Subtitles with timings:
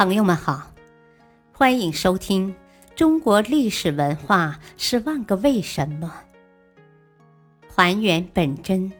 [0.00, 0.72] 朋友们好，
[1.52, 2.54] 欢迎收听
[2.96, 6.22] 《中国历史文化十万个为什么》，
[7.70, 8.90] 还原本真，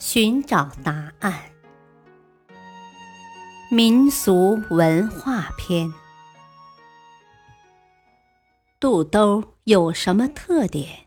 [0.00, 1.52] 寻找答案。
[3.70, 5.94] 民俗文化篇：
[8.80, 11.06] 肚兜有什么特点？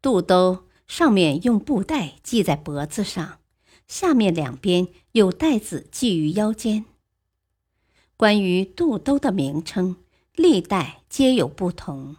[0.00, 3.38] 肚兜上面用布带系在脖子上。
[3.88, 6.84] 下面两边有带子系于腰间。
[8.16, 9.96] 关于肚兜的名称，
[10.34, 12.16] 历代皆有不同。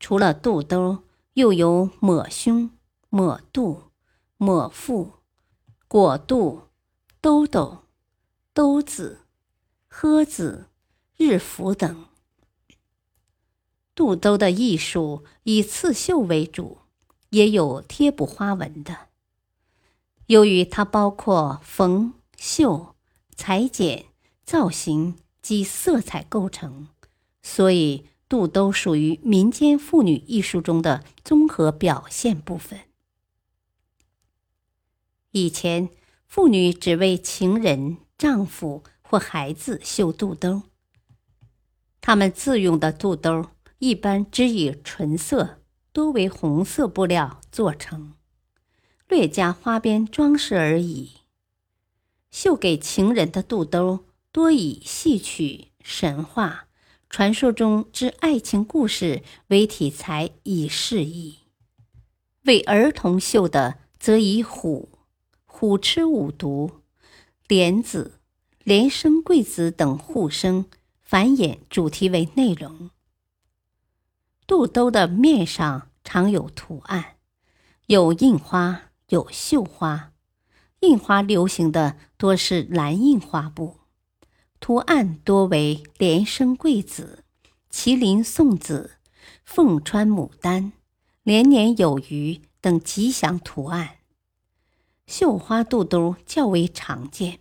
[0.00, 1.04] 除了肚兜，
[1.34, 2.70] 又有抹胸、
[3.08, 3.84] 抹肚、
[4.36, 5.12] 抹腹、
[5.86, 6.62] 裹肚、
[7.20, 7.84] 兜兜、
[8.52, 9.20] 兜子、
[9.86, 10.66] 呵子、
[11.16, 12.06] 日服等。
[13.94, 16.78] 肚兜的艺术以刺绣为主，
[17.30, 19.08] 也有贴补花纹的。
[20.28, 22.94] 由于它包括缝、绣、
[23.34, 24.04] 裁剪、
[24.44, 26.88] 造型及色彩构成，
[27.42, 32.80] 所以肚兜属于民间妇女艺术中的综合表现部分。
[35.30, 35.88] 以前，
[36.26, 40.64] 妇女只为情人、丈夫或孩子绣肚兜，
[42.02, 43.46] 她们自用的肚兜
[43.78, 45.62] 一般只以纯色，
[45.94, 48.17] 多为红色布料做成。
[49.08, 51.12] 略加花边装饰而已。
[52.30, 56.66] 绣给情人的肚兜多以戏曲、神话、
[57.08, 61.38] 传说中之爱情故事为题材以示意；
[62.44, 64.90] 为儿童绣的，则以虎、
[65.46, 66.82] 虎吃五毒、
[67.46, 68.20] 莲子、
[68.62, 70.66] 莲生贵子等互生
[71.00, 72.90] 繁衍主题为内容。
[74.46, 77.16] 肚兜的面上常有图案，
[77.86, 78.87] 有印花。
[79.08, 80.12] 有绣花，
[80.80, 83.78] 印花流行的多是蓝印花布，
[84.60, 87.24] 图案多为连生贵子、
[87.70, 88.98] 麒麟送子、
[89.44, 90.72] 凤穿牡丹、
[91.22, 93.96] 连年有余等吉祥图案。
[95.06, 97.40] 绣花肚兜较为常见，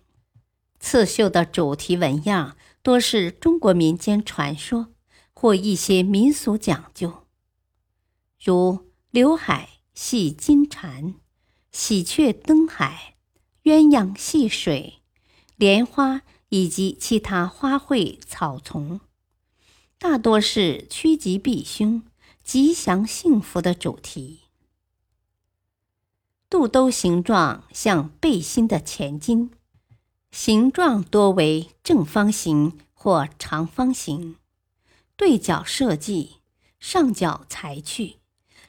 [0.79, 4.87] 刺绣的主题纹样多是中国民间传说
[5.33, 7.25] 或一些民俗讲究，
[8.41, 11.15] 如刘海系金蝉。
[11.79, 13.13] 喜鹊登海，
[13.61, 14.95] 鸳鸯戏水，
[15.57, 18.99] 莲花以及其他花卉草丛，
[19.99, 22.01] 大多是趋吉避凶、
[22.43, 24.39] 吉祥幸福的主题。
[26.49, 29.51] 肚兜形状像背心的前襟，
[30.31, 34.37] 形状多为正方形或长方形，
[35.15, 36.37] 对角设计，
[36.79, 38.15] 上角裁去，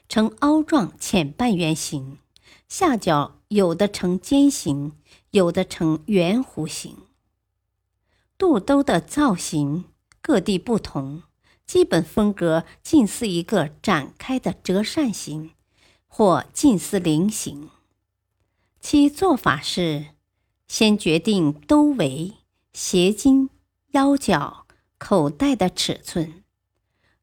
[0.07, 2.19] 呈凹状浅半圆形。
[2.69, 4.93] 下角有的呈尖形，
[5.31, 6.95] 有的呈圆弧形。
[8.37, 9.85] 肚兜的造型
[10.21, 11.23] 各地不同，
[11.65, 15.49] 基本风格近似一个展开的折扇形，
[16.07, 17.71] 或近似菱形。
[18.79, 20.09] 其做法是：
[20.67, 22.35] 先决定兜围、
[22.71, 23.49] 斜襟、
[23.93, 24.67] 腰角、
[24.99, 26.43] 口袋的尺寸，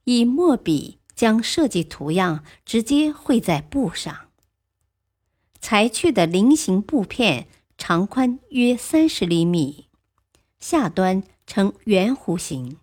[0.03, 4.26] 以墨笔将设计图样直接绘在布上。
[5.61, 9.87] 裁去的菱形布片长宽约三十厘米，
[10.59, 12.79] 下端呈圆弧形。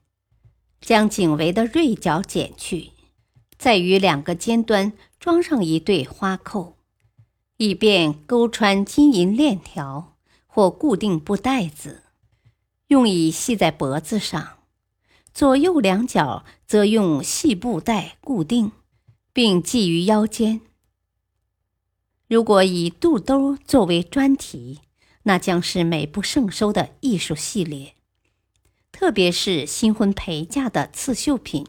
[0.82, 2.92] 将颈围的锐角剪去，
[3.58, 6.76] 再于两个尖端装上一对花扣，
[7.56, 12.04] 以便钩穿金银链条或固定布带子，
[12.88, 14.58] 用以系在脖子上。
[15.34, 18.74] 左右两角则用细布带固定，
[19.32, 20.60] 并系于腰间。
[22.28, 24.80] 如果以肚兜作为专题，
[25.24, 27.96] 那将是美不胜收的艺术系列。
[28.92, 31.68] 特别是新婚陪嫁的刺绣品，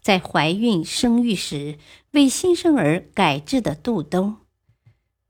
[0.00, 1.78] 在怀孕生育时
[2.12, 4.36] 为新生儿改制的肚兜，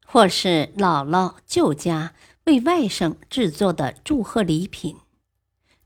[0.07, 4.97] 或是姥姥舅家为外甥制作的祝贺礼品，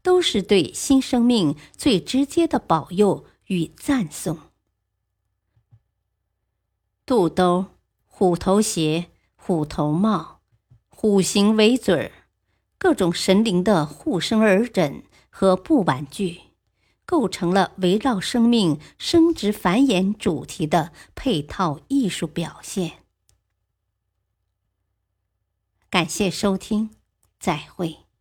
[0.03, 4.39] 都是对新生命最直接的保佑与赞颂。
[7.07, 7.67] 肚兜。
[8.23, 10.43] 虎头鞋、虎头帽、
[10.89, 12.13] 虎形围嘴儿，
[12.79, 16.41] 各种神灵的护身耳枕和布玩具，
[17.05, 23.03] 构成了围绕生命生殖繁衍主题的配套艺术表现。
[25.91, 26.91] 感谢收听，
[27.41, 28.12] 再会。